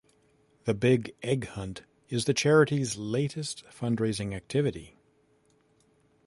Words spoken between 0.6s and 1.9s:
The Big Egg Hunt